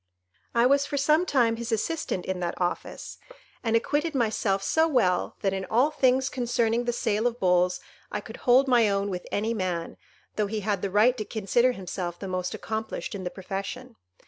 I 0.55 0.65
was 0.65 0.87
for 0.87 0.97
some 0.97 1.27
time 1.27 1.57
his 1.57 1.71
assistant 1.71 2.25
in 2.25 2.39
that 2.39 2.59
office, 2.59 3.19
and 3.63 3.75
acquitted 3.75 4.15
myself 4.15 4.63
so 4.63 4.87
well, 4.87 5.35
that 5.41 5.53
in 5.53 5.63
all 5.65 5.91
things 5.91 6.27
concerning 6.27 6.85
the 6.85 6.91
sale 6.91 7.27
of 7.27 7.39
bulls 7.39 7.79
I 8.11 8.19
could 8.19 8.37
hold 8.37 8.67
my 8.67 8.89
own 8.89 9.11
with 9.11 9.27
any 9.31 9.53
man, 9.53 9.97
though 10.37 10.47
he 10.47 10.61
had 10.61 10.81
the 10.81 10.89
right 10.89 11.15
to 11.19 11.23
consider 11.25 11.73
himself 11.73 12.17
the 12.17 12.27
most 12.27 12.55
accomplished 12.55 13.13
in 13.13 13.25
the 13.25 13.29
profession. 13.29 13.95